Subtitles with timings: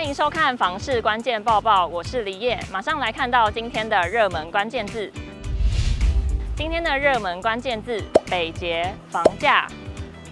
[0.00, 5.12] 欢迎收看《房市关键报报》，我是李叶，马上来看到今天的热门关键字。
[6.56, 9.68] 今天的热门关键字：北捷房价。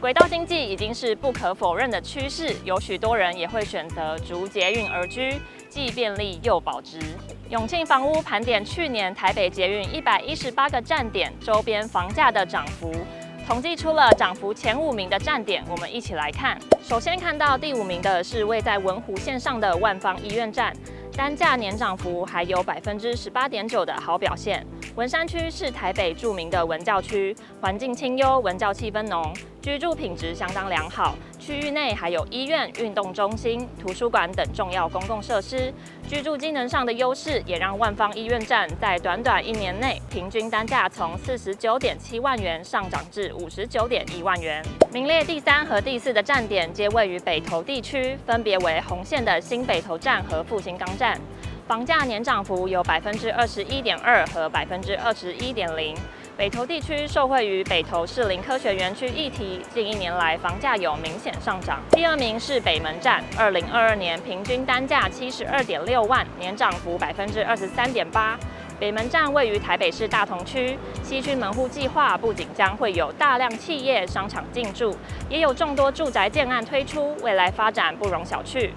[0.00, 5.38] 轨道经济已经是不可否认的趋势，有许多人也会选择逐捷运而居，
[5.68, 6.98] 既便利又保值。
[7.50, 12.90] 永庆房屋盘点去年台北捷运一百一十八个站点周边房价的涨幅。
[13.48, 16.58] 统计出了涨幅前五名的站点，我们一起来看。
[16.82, 20.70] 首先看到第五名的是位在文湖线上的万方医院站，
[21.16, 24.66] 单价年涨幅还有百分之十八点九的好表现。
[24.96, 29.32] 文山区是台北著名的文教区，环境清幽，文教气氛浓，
[29.68, 31.14] 居住品质相当良好。
[31.38, 35.70] 区域内还有医院、运动中心、图书馆等重要公共设施，
[36.08, 44.64] 居住机能上的优势也让万方医院站在短短一年内，平均单价从四十九点七万元上涨至五十九点一万元。
[44.90, 51.20] 名列第三和第四的站点皆位于北投地区，分别为红线的新北投站和复兴岗站，
[51.66, 55.94] 房价年涨幅有百分之二十一点二和百分之二十一点零。
[56.38, 61.80] 北投地区受惠于北投士林科学园区议题，近一年来房价有明显上涨。
[61.90, 68.38] 第二名是北门站，二零二二年平均单价七十二点六万，年涨幅百分之二十三点八。
[68.78, 74.96] 北门站位于台北市大同区，西区门户计划不仅将会有大量企业商场进驻，
[75.28, 78.70] 也有众多住宅建案推出，未来发展不容小觑。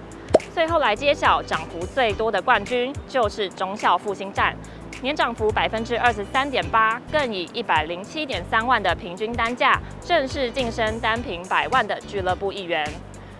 [0.51, 4.55] 最后来揭晓涨幅最多的冠军，就是忠孝复兴站。
[5.01, 12.87] 年涨幅百分之二十三点八，更以一百零七点三万的平均单价，正式晋升单坪百万的俱乐部一员。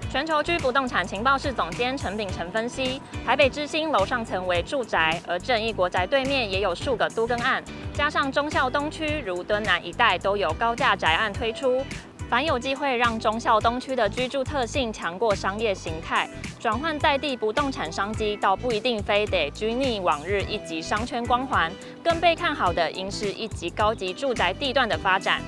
[0.10, 11.86] 全球居不动产情报室总监陈秉承分析，台北之星楼上层为住宅，而正义国宅对面也有数个都更案，加上忠孝东区如敦南一带都有高价宅案推出。
[12.32, 21.70] 凡有机会让忠孝东区的居住特性强过商业形态，转换在地不动产商机，倒不一定非得拘泥往日一级商圈光环，
[22.02, 25.42] 更被看好的应是一级高级住宅地段的发展。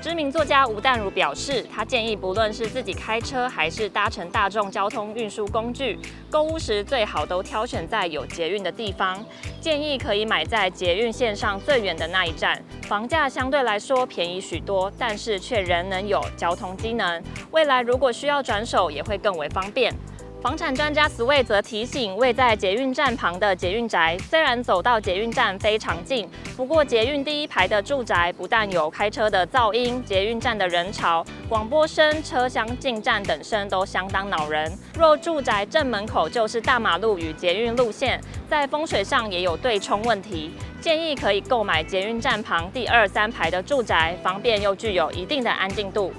[0.00, 5.98] 知名作家吴淡如表示，他建议不论是自己开车还是搭乘大众交通运输工具，
[6.30, 9.18] 购物时最好都挑选在有捷运的地方。
[9.60, 17.20] 建议可以买在捷运线上最远的那一站，房价相对来说便宜许多，但是却仍能有交通机能。
[17.50, 19.92] 未来如果需要转手，也会更为方便。
[20.40, 34.72] 房产专家 Sway 则提醒，位在捷运站旁的捷运宅，虽然走到捷运站非常近，不过捷运第一排的住宅不但有开车的噪音，捷运站的人潮、广播声、车厢进站等声都相当恼人。
[34.96, 40.52] 若住宅正门口就是大马路与捷运路线，在风水上也有对冲问题，
[40.86, 46.12] 建议可以购买捷运站旁第二、三排的住宅，方便又具有一定的安静度。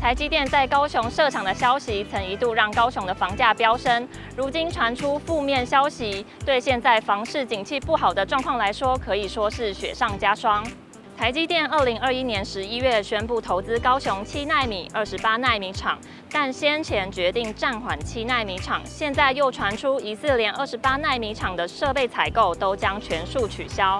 [0.00, 4.08] 台积电在高雄设厂的消息，曾一度让高雄的房价飙升。
[4.34, 10.66] 如今传出负面消息，对现在房市景气不好的状况来说，可以说是雪上加霜。
[11.16, 15.98] 台积电二零二一年十一月宣布投资高雄七纳米、二十八纳米厂，
[16.30, 23.98] 但先前决定暂缓七纳米厂，现在又传出疑似连二十八纳米厂的设备采购都将全数取消。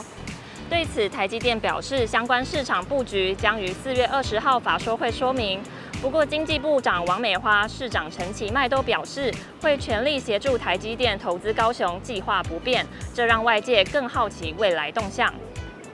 [0.69, 5.62] 对此，台积电表示，相关市场布局将于四月二十号法说会说明。
[6.03, 9.32] 不过，经济部长王美花、市长陈其迈都表示，
[9.62, 12.87] 会全力协助台积电投资高雄，计划不变。
[13.15, 15.32] 这让外界更好奇未来动向。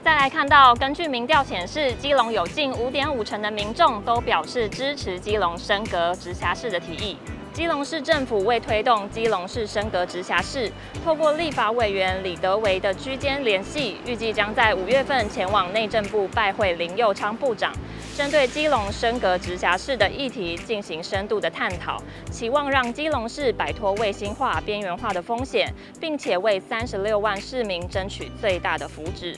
[0.03, 7.17] 再来看到，根据民调显示，基隆有近五点五成的民众都表示支持基隆升格直辖市的提议。
[7.53, 10.69] 基隆市政府为推动基隆市升格直辖市，
[11.05, 17.71] 透过立法委员李德维的居间联系，预计将在五月份前往内政部拜会林佑昌部长，
[18.17, 21.97] 针对基隆升格直辖市的议题进行深度的探讨，
[22.29, 29.37] 期望让基隆市摆脱卫星化、边缘化的风险，并且为三十六万市民争取最大的福祉。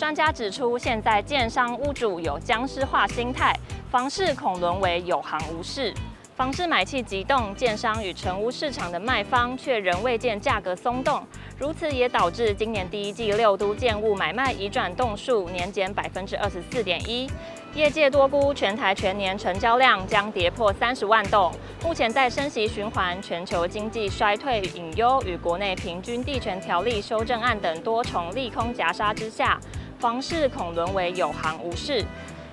[0.00, 3.54] 专家指出，现在建商屋主有僵尸化心态，
[3.90, 5.92] 房市恐沦为有行无市。
[6.34, 11.22] 房市买气急冻，建商与成屋市场的卖方却仍未见价格松动，
[11.58, 17.30] 如此也导致今年第一季六都建物买卖移转栋数年减百分之二十四点一，
[17.74, 21.52] 业界多估全台全年成交量将跌破三十万栋。
[21.84, 29.60] 目前在升息循环、全球经济衰退隐忧与国内平均地权条例修正案等多重利空夹杀之下，
[30.00, 32.02] 房市恐沦为有行无市。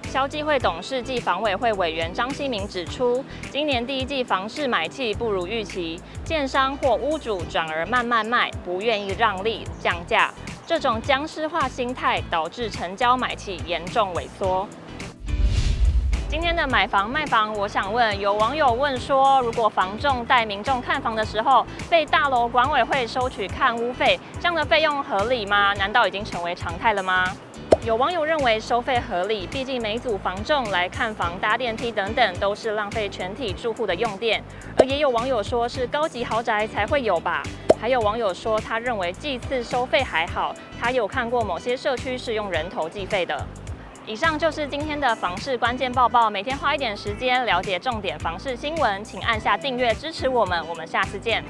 [0.10, 10.34] 消基会董事暨房委会委员张新明指出，今年第一季房市买气不如预期，建商或屋主转而慢慢卖，不愿意让利降价，
[10.66, 14.68] 这种僵尸化心态导致成交买气严重萎缩。
[16.30, 25.74] 今天的买房卖房，我想问，有网友问说，如果房仲带民众看房的时候，被大楼管委会收取看屋费，这样的费用合理吗？
[25.76, 27.24] 难道已经成为常态了吗？
[27.86, 34.44] 有网友认为收费合理，毕竟每组房仲来看房、搭电梯等等，都是浪费全体住户的用电。
[34.80, 37.42] 而也有网友说是高级豪宅才会有吧。
[37.80, 43.48] 还有网友说，他认为计次收费还好，他有看过某些社区是用人头计费的。
[44.08, 51.44] 以上就是今天的房市关键报报，每天花一点时间了解重点房市新闻，请按下订阅支持我们，我们下次见。